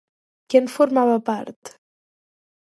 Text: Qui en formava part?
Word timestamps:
Qui 0.53 0.59
en 0.61 0.69
formava 0.77 1.19
part? 1.29 1.71